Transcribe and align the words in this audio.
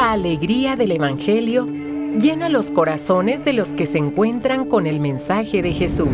La 0.00 0.12
alegría 0.12 0.76
del 0.76 0.92
Evangelio 0.92 1.66
llena 1.66 2.48
los 2.48 2.70
corazones 2.70 3.44
de 3.44 3.52
los 3.52 3.68
que 3.68 3.84
se 3.84 3.98
encuentran 3.98 4.64
con 4.64 4.86
el 4.86 4.98
mensaje 4.98 5.60
de 5.60 5.74
Jesús. 5.74 6.08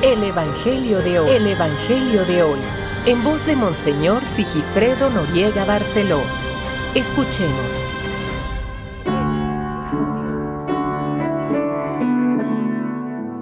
El 0.00 0.22
Evangelio 0.22 1.00
de 1.00 1.18
hoy. 1.18 1.28
El 1.28 1.46
Evangelio 1.48 2.24
de 2.24 2.44
hoy. 2.44 2.58
En 3.04 3.24
voz 3.24 3.44
de 3.46 3.56
Monseñor 3.56 4.24
Sigifredo 4.26 5.10
Noriega 5.10 5.64
Barceló. 5.64 6.20
Escuchemos. 6.94 7.88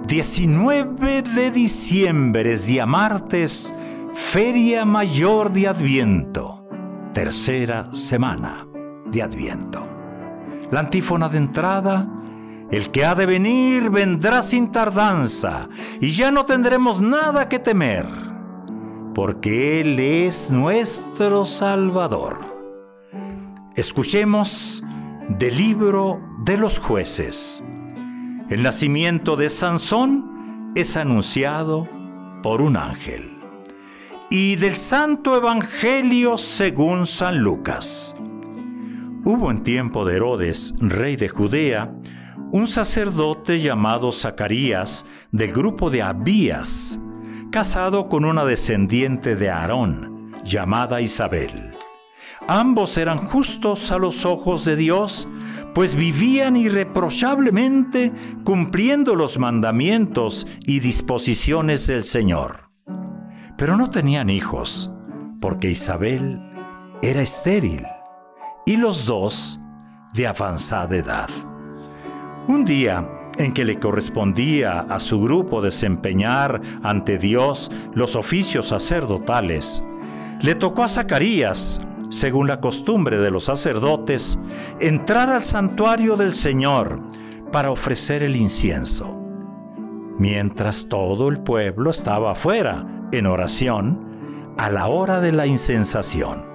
19 0.07 1.21
de 1.21 1.51
diciembre, 1.51 2.57
día 2.57 2.87
martes, 2.87 3.75
Feria 4.13 4.85
Mayor 4.85 5.51
de 5.51 5.67
Adviento, 5.67 6.67
tercera 7.13 7.89
semana 7.93 8.67
de 9.05 9.21
Adviento. 9.21 9.81
La 10.71 10.81
antífona 10.81 11.29
de 11.29 11.37
entrada, 11.37 12.07
el 12.71 12.91
que 12.91 13.05
ha 13.05 13.15
de 13.15 13.25
venir 13.25 13.89
vendrá 13.89 14.41
sin 14.41 14.71
tardanza 14.71 15.67
y 15.99 16.11
ya 16.11 16.31
no 16.31 16.45
tendremos 16.45 17.01
nada 17.01 17.49
que 17.49 17.59
temer, 17.59 18.05
porque 19.13 19.81
Él 19.81 19.99
es 19.99 20.51
nuestro 20.51 21.45
Salvador. 21.45 22.39
Escuchemos 23.75 24.83
del 25.29 25.57
libro 25.57 26.19
de 26.43 26.57
los 26.57 26.79
jueces 26.79 27.63
el 28.49 28.61
nacimiento 28.61 29.35
de 29.35 29.49
Sansón 29.49 30.71
es 30.75 30.97
anunciado 30.97 31.87
por 32.43 32.61
un 32.61 32.75
ángel. 32.75 33.32
Y 34.35 34.55
del 34.55 34.73
Santo 34.73 35.37
Evangelio 35.37 36.39
según 36.39 37.05
San 37.05 37.37
Lucas. 37.37 38.15
Hubo 39.25 39.51
en 39.51 39.63
tiempo 39.63 40.05
de 40.05 40.15
Herodes, 40.15 40.73
rey 40.79 41.15
de 41.17 41.29
Judea, 41.29 41.93
un 42.51 42.65
sacerdote 42.65 43.59
llamado 43.59 44.11
Zacarías 44.11 45.05
del 45.31 45.51
grupo 45.51 45.91
de 45.91 46.01
Abías, 46.01 46.99
casado 47.51 48.09
con 48.09 48.25
una 48.25 48.43
descendiente 48.43 49.35
de 49.35 49.51
Aarón, 49.51 50.31
llamada 50.43 50.99
Isabel. 50.99 51.51
Ambos 52.47 52.97
eran 52.97 53.19
justos 53.19 53.91
a 53.91 53.99
los 53.99 54.25
ojos 54.25 54.65
de 54.65 54.75
Dios 54.75 55.27
pues 55.75 55.95
vivían 55.95 56.57
irreprochablemente 56.57 58.11
cumpliendo 58.43 59.13
los 59.13 59.37
mandamientos 59.37 60.47
y 60.61 60.79
disposiciones 60.79 61.85
del 61.85 62.03
Señor. 62.03 62.72
Pero 63.57 63.77
no 63.77 63.89
tenían 63.89 64.29
hijos, 64.29 64.91
porque 65.39 65.69
Isabel 65.69 66.41
era 67.01 67.21
estéril 67.21 67.85
y 68.65 68.77
los 68.77 69.05
dos 69.05 69.59
de 70.13 70.27
avanzada 70.27 70.95
edad. 70.95 71.29
Un 72.47 72.65
día 72.65 73.07
en 73.37 73.53
que 73.53 73.65
le 73.65 73.79
correspondía 73.79 74.81
a 74.81 74.99
su 74.99 75.21
grupo 75.21 75.61
desempeñar 75.61 76.61
ante 76.83 77.17
Dios 77.17 77.71
los 77.93 78.15
oficios 78.15 78.67
sacerdotales, 78.67 79.83
le 80.41 80.55
tocó 80.55 80.83
a 80.83 80.89
Zacarías, 80.89 81.85
según 82.09 82.47
la 82.47 82.59
costumbre 82.59 83.17
de 83.17 83.31
los 83.31 83.45
sacerdotes, 83.45 84.37
entrar 84.79 85.29
al 85.29 85.41
santuario 85.41 86.15
del 86.15 86.31
Señor 86.31 87.01
para 87.51 87.71
ofrecer 87.71 88.23
el 88.23 88.35
incienso. 88.35 89.19
Mientras 90.19 90.87
todo 90.89 91.29
el 91.29 91.39
pueblo 91.39 91.89
estaba 91.89 92.33
afuera, 92.33 92.85
en 93.13 93.27
oración, 93.27 94.53
a 94.57 94.69
la 94.69 94.87
hora 94.87 95.19
de 95.19 95.31
la 95.31 95.47
incensación. 95.47 96.45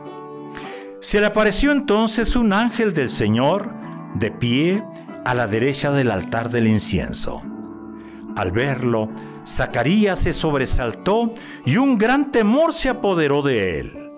Se 1.00 1.20
le 1.20 1.26
apareció 1.26 1.72
entonces 1.72 2.36
un 2.36 2.52
ángel 2.52 2.92
del 2.92 3.08
Señor 3.08 3.72
de 4.14 4.30
pie 4.30 4.84
a 5.24 5.34
la 5.34 5.46
derecha 5.46 5.90
del 5.92 6.10
altar 6.10 6.50
del 6.50 6.66
incienso. 6.66 7.42
Al 8.36 8.50
verlo, 8.50 9.08
Zacarías 9.46 10.18
se 10.18 10.32
sobresaltó 10.32 11.32
y 11.64 11.76
un 11.76 11.96
gran 11.98 12.32
temor 12.32 12.74
se 12.74 12.88
apoderó 12.88 13.42
de 13.42 13.80
él. 13.80 14.08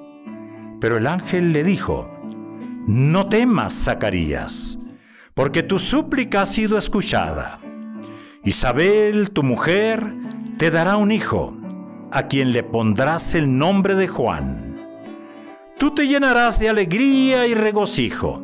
Pero 0.80 0.96
el 0.96 1.06
ángel 1.06 1.52
le 1.52 1.64
dijo, 1.64 2.08
No 2.86 3.28
temas, 3.28 3.74
Zacarías, 3.74 4.78
porque 5.34 5.62
tu 5.62 5.78
súplica 5.78 6.42
ha 6.42 6.46
sido 6.46 6.78
escuchada. 6.78 7.60
Isabel, 8.42 9.30
tu 9.30 9.42
mujer, 9.42 10.14
te 10.56 10.70
dará 10.70 10.96
un 10.96 11.12
hijo, 11.12 11.59
a 12.12 12.24
quien 12.28 12.52
le 12.52 12.62
pondrás 12.62 13.34
el 13.34 13.58
nombre 13.58 13.94
de 13.94 14.08
Juan. 14.08 14.76
Tú 15.78 15.94
te 15.94 16.06
llenarás 16.06 16.58
de 16.58 16.68
alegría 16.68 17.46
y 17.46 17.54
regocijo, 17.54 18.40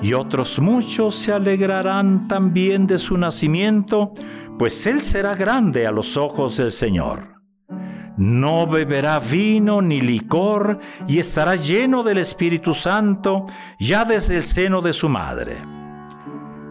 y 0.00 0.12
otros 0.12 0.58
muchos 0.58 1.14
se 1.14 1.32
alegrarán 1.32 2.28
también 2.28 2.86
de 2.86 2.98
su 2.98 3.16
nacimiento, 3.16 4.12
pues 4.58 4.86
él 4.86 5.02
será 5.02 5.34
grande 5.34 5.86
a 5.86 5.92
los 5.92 6.16
ojos 6.16 6.56
del 6.56 6.72
Señor 6.72 7.38
no 8.18 8.66
beberá 8.66 9.20
vino 9.20 9.80
ni 9.80 10.00
licor 10.00 10.80
y 11.06 11.20
estará 11.20 11.54
lleno 11.54 12.02
del 12.02 12.18
Espíritu 12.18 12.74
Santo 12.74 13.46
ya 13.78 14.04
desde 14.04 14.38
el 14.38 14.42
seno 14.42 14.82
de 14.82 14.92
su 14.92 15.08
madre. 15.08 15.77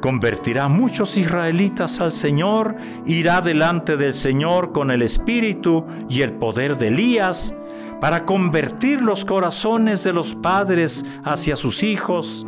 Convertirá 0.08 0.70
muchos 0.70 1.18
israelitas 1.18 2.00
al 2.00 2.14
Señor, 2.14 2.78
irá 3.06 3.42
delante 3.42 3.98
del 3.98 4.14
Señor 4.14 4.72
con 4.72 4.90
el 4.90 5.02
Espíritu 5.02 5.86
y 6.08 6.22
el 6.22 6.32
poder 6.32 6.78
de 6.78 6.88
Elías, 6.88 7.54
para 8.00 8.24
convertir 8.24 9.02
los 9.02 9.26
corazones 9.26 10.06
de 10.06 10.14
los 10.14 10.34
padres 10.34 11.06
hacia 11.26 11.58
sus 11.58 11.84
hijos, 11.84 12.48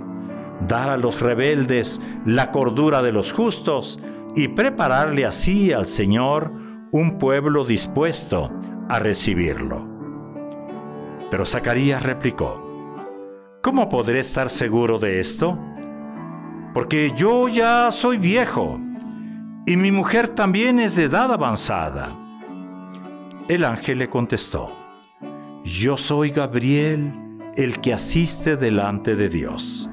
dar 0.69 0.89
a 0.89 0.95
los 0.95 1.19
rebeldes 1.19 1.99
la 2.25 2.49
cordura 2.51 3.01
de 3.01 3.11
los 3.11 3.33
justos 3.33 3.99
y 4.37 4.47
prepararle 4.47 5.25
así 5.25 5.73
al 5.73 5.85
Señor 5.85 6.53
un 6.93 7.17
pueblo 7.17 7.65
dispuesto 7.65 8.53
a 8.87 8.99
recibirlo. 8.99 9.85
Pero 11.29 11.45
Zacarías 11.45 12.03
replicó, 12.03 12.95
¿cómo 13.61 13.89
podré 13.89 14.19
estar 14.19 14.49
seguro 14.49 14.97
de 14.97 15.19
esto? 15.19 15.59
Porque 16.73 17.11
yo 17.15 17.47
ya 17.47 17.89
soy 17.91 18.17
viejo 18.17 18.79
y 19.65 19.75
mi 19.77 19.91
mujer 19.91 20.29
también 20.29 20.79
es 20.79 20.95
de 20.95 21.03
edad 21.05 21.31
avanzada. 21.31 22.15
El 23.47 23.63
ángel 23.63 23.99
le 23.99 24.09
contestó, 24.09 24.71
yo 25.63 25.97
soy 25.97 26.29
Gabriel, 26.29 27.13
el 27.55 27.79
que 27.81 27.93
asiste 27.93 28.55
delante 28.55 29.15
de 29.15 29.29
Dios. 29.29 29.89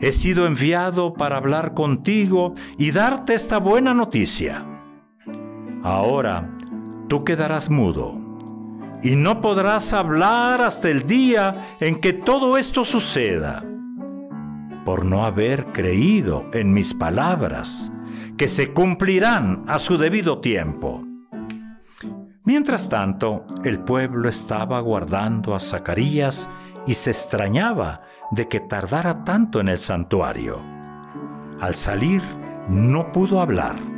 He 0.00 0.12
sido 0.12 0.46
enviado 0.46 1.14
para 1.14 1.36
hablar 1.36 1.72
contigo 1.74 2.54
y 2.76 2.90
darte 2.90 3.34
esta 3.34 3.58
buena 3.58 3.94
noticia. 3.94 4.64
Ahora, 5.82 6.50
tú 7.08 7.24
quedarás 7.24 7.70
mudo 7.70 8.20
y 9.02 9.16
no 9.16 9.40
podrás 9.40 9.92
hablar 9.92 10.62
hasta 10.62 10.88
el 10.88 11.06
día 11.06 11.76
en 11.80 12.00
que 12.00 12.12
todo 12.12 12.58
esto 12.58 12.84
suceda, 12.84 13.64
por 14.84 15.04
no 15.04 15.24
haber 15.24 15.66
creído 15.72 16.46
en 16.52 16.72
mis 16.72 16.94
palabras, 16.94 17.92
que 18.36 18.48
se 18.48 18.72
cumplirán 18.72 19.64
a 19.66 19.78
su 19.78 19.96
debido 19.96 20.40
tiempo. 20.40 21.04
Mientras 22.44 22.88
tanto, 22.88 23.46
el 23.64 23.78
pueblo 23.78 24.28
estaba 24.28 24.80
guardando 24.80 25.54
a 25.54 25.60
Zacarías 25.60 26.48
y 26.86 26.94
se 26.94 27.10
extrañaba 27.10 28.02
de 28.30 28.48
que 28.48 28.60
tardara 28.60 29.24
tanto 29.24 29.60
en 29.60 29.68
el 29.68 29.78
santuario. 29.78 30.60
Al 31.60 31.74
salir, 31.74 32.22
no 32.68 33.12
pudo 33.12 33.40
hablar 33.40 33.94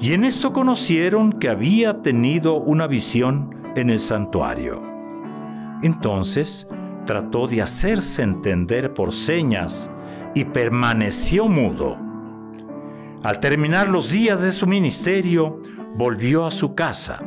y 0.00 0.14
en 0.14 0.24
esto 0.24 0.52
conocieron 0.52 1.32
que 1.32 1.48
había 1.48 2.02
tenido 2.02 2.54
una 2.54 2.86
visión 2.86 3.54
en 3.76 3.90
el 3.90 3.98
santuario. 3.98 4.82
Entonces 5.82 6.68
trató 7.06 7.46
de 7.46 7.62
hacerse 7.62 8.22
entender 8.22 8.94
por 8.94 9.12
señas 9.12 9.90
y 10.34 10.44
permaneció 10.44 11.48
mudo. 11.48 11.98
Al 13.22 13.40
terminar 13.40 13.88
los 13.88 14.10
días 14.10 14.40
de 14.40 14.50
su 14.50 14.66
ministerio, 14.66 15.58
volvió 15.94 16.46
a 16.46 16.50
su 16.50 16.74
casa. 16.74 17.20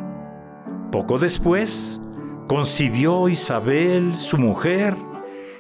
Poco 0.92 1.20
después, 1.20 2.02
concibió 2.48 3.30
Isabel, 3.30 4.16
su 4.16 4.38
mujer, 4.38 4.96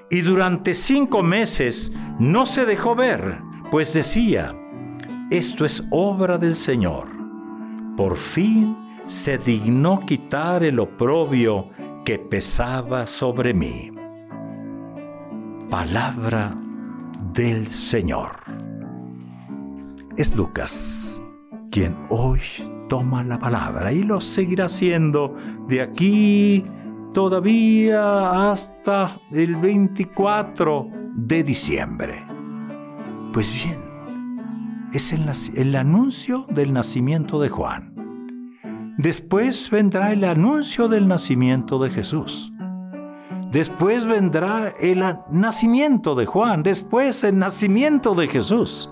y 0.09 0.21
durante 0.21 0.73
cinco 0.73 1.23
meses 1.23 1.91
no 2.19 2.45
se 2.45 2.65
dejó 2.65 2.95
ver, 2.95 3.39
pues 3.71 3.93
decía, 3.93 4.55
esto 5.31 5.65
es 5.65 5.85
obra 5.89 6.37
del 6.37 6.55
Señor. 6.55 7.07
Por 7.97 8.17
fin 8.17 8.77
se 9.05 9.37
dignó 9.37 9.99
quitar 10.05 10.63
el 10.63 10.79
oprobio 10.79 11.69
que 12.05 12.19
pesaba 12.19 13.05
sobre 13.07 13.53
mí. 13.53 13.91
Palabra 15.69 16.62
del 17.33 17.67
Señor. 17.67 18.31
Es 20.17 20.35
Lucas 20.35 21.21
quien 21.71 21.95
hoy 22.09 22.39
toma 22.87 23.23
la 23.23 23.39
palabra 23.39 23.91
y 23.91 24.03
lo 24.03 24.21
seguirá 24.21 24.65
haciendo 24.65 25.35
de 25.67 25.81
aquí 25.81 26.63
todavía 27.13 28.51
hasta 28.51 29.19
el 29.31 29.55
24 29.55 30.87
de 31.15 31.43
diciembre. 31.43 32.23
Pues 33.33 33.51
bien, 33.51 33.79
es 34.93 35.11
el, 35.11 35.27
el 35.55 35.75
anuncio 35.75 36.45
del 36.49 36.71
nacimiento 36.71 37.41
de 37.41 37.49
Juan. 37.49 37.95
Después 38.99 39.71
vendrá 39.71 40.11
el 40.11 40.23
anuncio 40.23 40.87
del 40.87 41.07
nacimiento 41.07 41.79
de 41.79 41.89
Jesús. 41.89 42.52
Después 43.53 44.05
vendrá 44.05 44.69
el 44.79 45.03
nacimiento 45.29 46.15
de 46.15 46.25
Juan, 46.25 46.63
después 46.63 47.23
el 47.23 47.37
nacimiento 47.37 48.15
de 48.15 48.27
Jesús. 48.27 48.89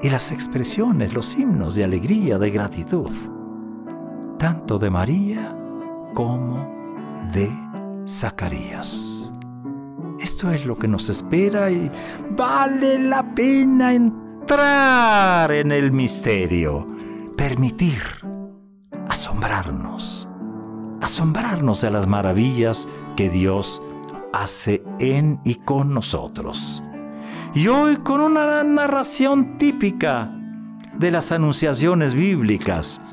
Y 0.00 0.08
las 0.08 0.32
expresiones, 0.32 1.12
los 1.12 1.36
himnos 1.36 1.74
de 1.74 1.84
alegría, 1.84 2.38
de 2.38 2.50
gratitud, 2.50 3.10
tanto 4.38 4.78
de 4.78 4.88
María 4.88 5.54
como 6.14 6.66
de 7.30 7.50
Zacarías. 8.08 9.34
Esto 10.18 10.50
es 10.50 10.64
lo 10.64 10.78
que 10.78 10.88
nos 10.88 11.10
espera 11.10 11.70
y 11.70 11.90
vale 12.30 12.98
la 13.00 13.34
pena 13.34 13.92
entrar 13.92 15.52
en 15.52 15.72
el 15.72 15.92
misterio, 15.92 16.86
permitir 17.36 18.00
asombrarnos 19.10 20.32
asombrarnos 21.02 21.80
de 21.80 21.90
las 21.90 22.06
maravillas 22.06 22.86
que 23.16 23.30
Dios 23.30 23.82
hace 24.32 24.82
en 24.98 25.40
y 25.44 25.56
con 25.56 25.94
nosotros. 25.94 26.82
Y 27.54 27.68
hoy 27.68 27.96
con 27.98 28.20
una 28.20 28.64
narración 28.64 29.58
típica 29.58 30.30
de 30.98 31.10
las 31.10 31.32
anunciaciones 31.32 32.14
bíblicas, 32.14 33.04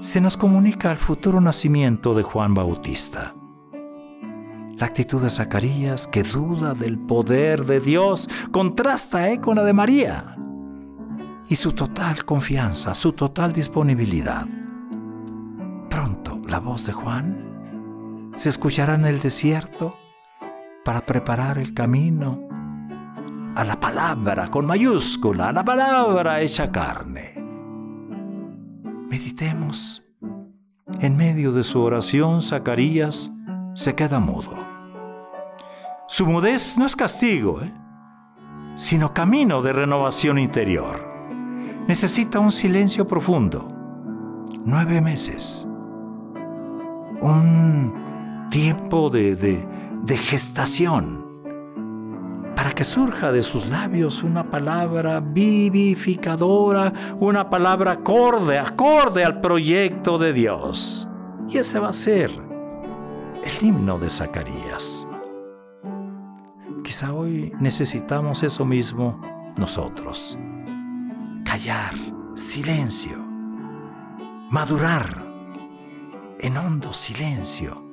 se 0.00 0.20
nos 0.20 0.36
comunica 0.36 0.90
el 0.90 0.98
futuro 0.98 1.40
nacimiento 1.40 2.14
de 2.14 2.22
Juan 2.22 2.54
Bautista. 2.54 3.34
La 4.76 4.86
actitud 4.86 5.20
de 5.22 5.28
Zacarías, 5.28 6.06
que 6.06 6.22
duda 6.22 6.74
del 6.74 6.98
poder 6.98 7.66
de 7.66 7.80
Dios, 7.80 8.30
contrasta 8.50 9.30
eh, 9.30 9.40
con 9.40 9.56
la 9.56 9.64
de 9.64 9.74
María. 9.74 10.36
Y 11.48 11.56
su 11.56 11.72
total 11.72 12.24
confianza, 12.24 12.94
su 12.94 13.12
total 13.12 13.52
disponibilidad 13.52 14.46
la 16.50 16.58
voz 16.58 16.86
de 16.86 16.92
Juan 16.92 17.39
se 18.40 18.48
escuchará 18.48 18.94
en 18.94 19.04
el 19.04 19.20
desierto 19.20 19.98
para 20.82 21.04
preparar 21.04 21.58
el 21.58 21.74
camino 21.74 22.48
a 23.54 23.62
la 23.64 23.78
palabra 23.78 24.50
con 24.50 24.64
mayúscula, 24.64 25.50
a 25.50 25.52
la 25.52 25.62
palabra 25.62 26.40
hecha 26.40 26.72
carne. 26.72 27.34
Meditemos. 29.10 30.06
En 31.00 31.18
medio 31.18 31.52
de 31.52 31.62
su 31.62 31.82
oración, 31.82 32.40
Zacarías 32.40 33.30
se 33.74 33.94
queda 33.94 34.20
mudo. 34.20 34.56
Su 36.08 36.26
mudez 36.26 36.78
no 36.78 36.86
es 36.86 36.96
castigo, 36.96 37.60
¿eh? 37.60 37.70
sino 38.74 39.12
camino 39.12 39.60
de 39.60 39.74
renovación 39.74 40.38
interior. 40.38 41.10
Necesita 41.86 42.40
un 42.40 42.50
silencio 42.50 43.06
profundo. 43.06 43.68
Nueve 44.64 45.02
meses 45.02 45.66
un 47.20 48.09
tiempo 48.50 49.10
de, 49.10 49.66
gestación 50.16 51.24
para 52.56 52.72
que 52.72 52.82
surja 52.84 53.30
de 53.32 53.42
sus 53.42 53.68
labios 53.68 54.22
una 54.22 54.50
palabra 54.50 55.20
vivificadora, 55.20 56.92
una 57.20 57.48
palabra 57.48 57.92
acorde, 57.92 58.58
acorde 58.58 59.24
al 59.24 59.40
proyecto 59.40 60.18
de 60.18 60.32
Dios. 60.32 61.08
Y 61.48 61.58
ese 61.58 61.78
va 61.78 61.88
a 61.88 61.92
ser 61.92 62.30
el 63.42 63.66
himno 63.66 63.98
de 63.98 64.10
Zacarías. 64.10 65.08
Quizá 66.82 67.14
hoy 67.14 67.52
necesitamos 67.60 68.42
eso 68.42 68.64
mismo 68.64 69.20
nosotros. 69.56 70.38
Callar, 71.44 71.94
silencio, 72.34 73.16
madurar 74.50 75.24
en 76.40 76.56
hondo 76.56 76.92
silencio, 76.92 77.89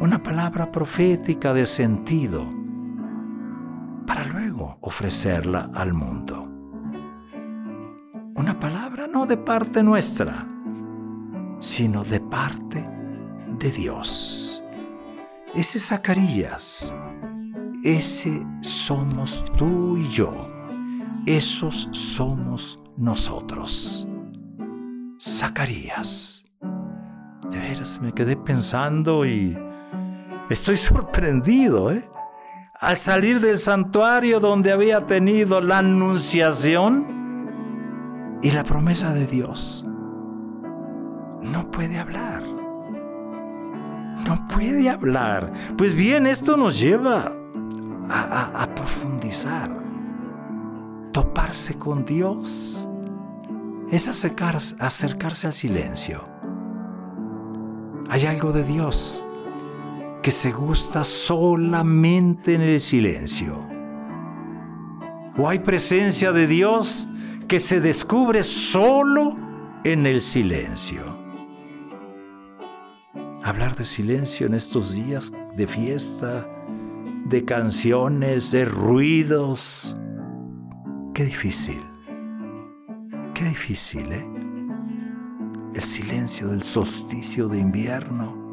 una 0.00 0.22
palabra 0.22 0.70
profética 0.70 1.54
de 1.54 1.66
sentido 1.66 2.48
para 4.06 4.24
luego 4.24 4.78
ofrecerla 4.80 5.70
al 5.74 5.94
mundo. 5.94 6.48
Una 8.36 8.58
palabra 8.58 9.06
no 9.06 9.26
de 9.26 9.36
parte 9.36 9.82
nuestra, 9.82 10.46
sino 11.60 12.04
de 12.04 12.20
parte 12.20 12.84
de 13.58 13.70
Dios. 13.70 14.62
Ese 15.54 15.78
Zacarías, 15.78 16.94
ese 17.84 18.44
somos 18.60 19.44
tú 19.56 19.96
y 19.96 20.04
yo, 20.08 20.48
esos 21.26 21.88
somos 21.92 22.76
nosotros. 22.96 24.06
Zacarías 25.20 26.44
de 27.50 27.58
veras 27.58 28.00
me 28.00 28.12
quedé 28.12 28.36
pensando 28.36 29.24
y 29.24 29.56
estoy 30.48 30.76
sorprendido, 30.76 31.90
¿eh? 31.92 32.10
Al 32.80 32.96
salir 32.96 33.40
del 33.40 33.58
santuario 33.58 34.40
donde 34.40 34.72
había 34.72 35.06
tenido 35.06 35.60
la 35.60 35.78
anunciación 35.78 37.06
y 38.42 38.50
la 38.50 38.64
promesa 38.64 39.14
de 39.14 39.26
Dios, 39.26 39.84
no 41.40 41.70
puede 41.70 41.98
hablar. 41.98 42.42
No 44.26 44.48
puede 44.48 44.90
hablar. 44.90 45.52
Pues 45.76 45.94
bien, 45.94 46.26
esto 46.26 46.56
nos 46.56 46.80
lleva 46.80 47.32
a, 48.10 48.68
profundizar, 48.74 49.70
toparse 51.12 51.78
con 51.78 52.04
Dios, 52.04 52.88
es 53.90 54.08
acercarse 54.08 55.46
al 55.46 55.52
silencio 55.52 56.24
hay 58.10 58.26
algo 58.26 58.52
de 58.52 58.64
Dios 58.64 59.23
que 60.24 60.30
se 60.30 60.52
gusta 60.52 61.04
solamente 61.04 62.54
en 62.54 62.62
el 62.62 62.80
silencio. 62.80 63.60
O 65.36 65.46
hay 65.46 65.58
presencia 65.58 66.32
de 66.32 66.46
Dios 66.46 67.06
que 67.46 67.60
se 67.60 67.78
descubre 67.78 68.42
solo 68.42 69.36
en 69.84 70.06
el 70.06 70.22
silencio. 70.22 71.18
Hablar 73.42 73.76
de 73.76 73.84
silencio 73.84 74.46
en 74.46 74.54
estos 74.54 74.94
días 74.94 75.30
de 75.58 75.66
fiesta, 75.66 76.48
de 77.26 77.44
canciones, 77.44 78.50
de 78.50 78.64
ruidos. 78.64 79.94
Qué 81.12 81.24
difícil. 81.24 81.82
Qué 83.34 83.44
difícil, 83.44 84.10
¿eh? 84.10 84.26
el 85.74 85.82
silencio 85.82 86.48
del 86.48 86.62
solsticio 86.62 87.46
de 87.46 87.58
invierno. 87.58 88.43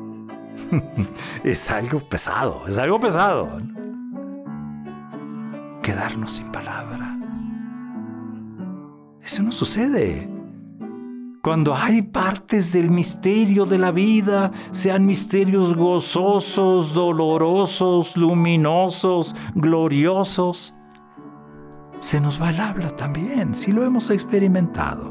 es 1.44 1.72
algo 1.72 2.00
pesado, 2.00 2.68
es 2.68 2.78
algo 2.78 3.00
pesado. 3.00 3.50
Quedarnos 5.82 6.32
sin 6.32 6.52
palabra. 6.52 7.18
Eso 9.22 9.44
no 9.44 9.52
sucede. 9.52 10.30
Cuando 11.42 11.76
hay 11.76 12.04
partes 12.04 12.72
del 12.72 12.92
misterio 12.92 13.66
de 13.66 13.80
la 13.80 13.92
vida, 13.92 14.52
sean 14.70 15.08
misterios 15.08 15.76
gozosos, 15.76 16.94
dolorosos, 16.94 18.16
luminosos, 18.16 19.36
gloriosos, 19.56 20.76
se 21.98 22.22
nos 22.22 22.40
va 22.42 22.52
el 22.52 22.60
habla 22.60 22.96
también, 22.96 23.56
si 23.56 23.72
lo 23.72 23.84
hemos 23.84 24.12
experimentado. 24.12 25.10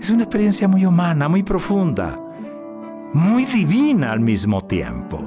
Es 0.00 0.10
una 0.10 0.24
experiencia 0.24 0.66
muy 0.66 0.84
humana, 0.86 1.28
muy 1.28 1.42
profunda, 1.42 2.16
muy 3.14 3.44
divina 3.44 4.10
al 4.10 4.20
mismo 4.20 4.60
tiempo. 4.60 5.22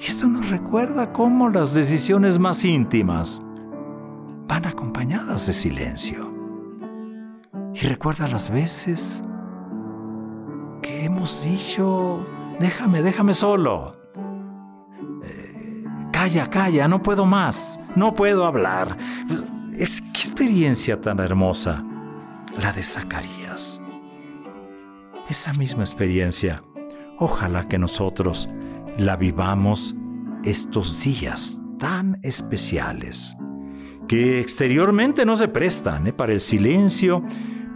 Y 0.00 0.04
esto 0.04 0.26
nos 0.26 0.50
recuerda 0.50 1.12
cómo 1.12 1.48
las 1.48 1.74
decisiones 1.74 2.38
más 2.38 2.64
íntimas 2.64 3.40
van 4.48 4.66
acompañadas 4.66 5.46
de 5.46 5.52
silencio. 5.52 6.34
Y 7.72 7.86
recuerda 7.86 8.26
las 8.26 8.50
veces 8.50 9.22
que 10.82 11.04
hemos 11.04 11.44
dicho, 11.44 12.24
déjame, 12.58 13.02
déjame 13.02 13.32
solo. 13.32 13.92
Eh, 15.22 15.84
calla, 16.12 16.50
calla, 16.50 16.88
no 16.88 17.00
puedo 17.00 17.26
más, 17.26 17.80
no 17.94 18.14
puedo 18.14 18.44
hablar. 18.44 18.96
Es 19.76 20.00
qué 20.00 20.08
experiencia 20.08 21.00
tan 21.00 21.20
hermosa 21.20 21.84
la 22.60 22.72
de 22.72 22.82
Zacarías. 22.82 23.82
Esa 25.28 25.52
misma 25.52 25.82
experiencia, 25.82 26.62
ojalá 27.18 27.68
que 27.68 27.78
nosotros 27.78 28.48
la 28.96 29.14
vivamos 29.16 29.94
estos 30.42 31.04
días 31.04 31.60
tan 31.78 32.18
especiales, 32.22 33.36
que 34.08 34.40
exteriormente 34.40 35.26
no 35.26 35.36
se 35.36 35.48
prestan 35.48 36.06
¿eh? 36.06 36.14
para 36.14 36.32
el 36.32 36.40
silencio, 36.40 37.22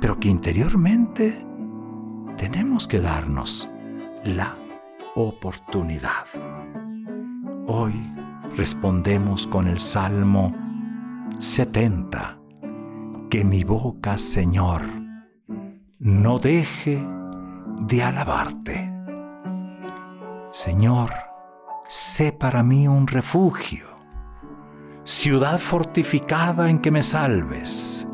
pero 0.01 0.19
que 0.19 0.31
interiormente 0.31 1.45
tenemos 2.39 2.89
que 2.89 3.01
darnos 3.01 3.71
la 4.25 4.57
oportunidad. 5.15 6.25
Hoy 7.67 7.93
respondemos 8.57 9.47
con 9.47 9.69
el 9.69 9.79
Salmo 9.79 10.57
70. 11.39 12.39
Que 13.29 13.45
mi 13.45 13.63
boca, 13.63 14.17
Señor, 14.17 14.83
no 15.99 16.39
deje 16.39 16.99
de 17.79 18.03
alabarte. 18.03 18.87
Señor, 20.51 21.11
sé 21.89 22.33
para 22.33 22.63
mí 22.63 22.87
un 22.87 23.07
refugio, 23.07 23.87
ciudad 25.05 25.59
fortificada 25.59 26.69
en 26.69 26.79
que 26.79 26.91
me 26.91 27.03
salves. 27.03 28.07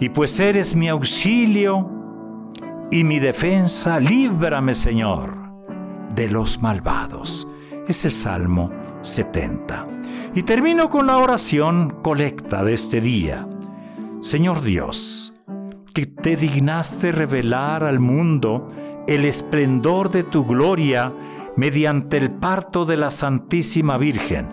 Y 0.00 0.10
pues 0.10 0.38
eres 0.38 0.76
mi 0.76 0.88
auxilio 0.88 1.90
y 2.90 3.04
mi 3.04 3.18
defensa, 3.18 3.98
líbrame, 4.00 4.74
Señor, 4.74 5.36
de 6.14 6.28
los 6.28 6.62
malvados. 6.62 7.46
Es 7.86 8.04
el 8.04 8.12
Salmo 8.12 8.70
70. 9.02 9.86
Y 10.34 10.42
termino 10.42 10.88
con 10.88 11.06
la 11.06 11.18
oración 11.18 11.98
colecta 12.02 12.62
de 12.62 12.74
este 12.74 13.00
día. 13.00 13.48
Señor 14.20 14.62
Dios, 14.62 15.34
que 15.94 16.06
te 16.06 16.36
dignaste 16.36 17.12
revelar 17.12 17.84
al 17.84 17.98
mundo 17.98 18.70
el 19.06 19.24
esplendor 19.24 20.10
de 20.10 20.22
tu 20.22 20.44
gloria 20.44 21.10
mediante 21.56 22.18
el 22.18 22.30
parto 22.30 22.84
de 22.84 22.96
la 22.96 23.10
Santísima 23.10 23.98
Virgen. 23.98 24.46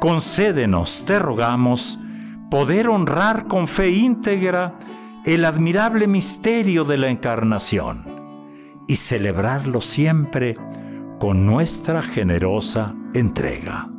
Concédenos, 0.00 1.04
te 1.06 1.18
rogamos, 1.18 1.98
poder 2.50 2.88
honrar 2.88 3.46
con 3.46 3.68
fe 3.68 3.90
íntegra 3.90 4.78
el 5.24 5.44
admirable 5.44 6.06
misterio 6.06 6.84
de 6.84 6.96
la 6.96 7.10
encarnación 7.10 8.04
y 8.88 8.96
celebrarlo 8.96 9.80
siempre 9.80 10.54
con 11.18 11.44
nuestra 11.44 12.02
generosa 12.02 12.94
entrega. 13.12 13.90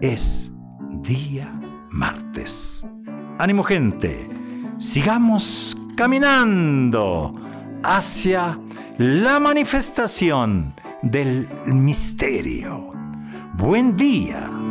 Es 0.00 0.54
día 1.02 1.52
martes. 1.90 2.86
Ánimo 3.38 3.62
gente, 3.62 4.28
sigamos 4.84 5.74
caminando 5.96 7.32
hacia 7.82 8.58
la 8.98 9.40
manifestación 9.40 10.74
del 11.02 11.48
misterio. 11.64 12.92
Buen 13.54 13.96
día. 13.96 14.63